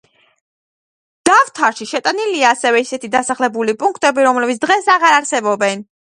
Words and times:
დავთარში 1.29 1.87
შეტანილია 1.89 2.47
ასევე 2.57 2.81
ისეთი 2.85 3.11
დასახლებული 3.17 3.77
პუნქტები, 3.85 4.27
რომლებიც 4.31 4.65
დღეს 4.67 4.91
აღარ 4.97 5.21
არსებობენ. 5.21 5.87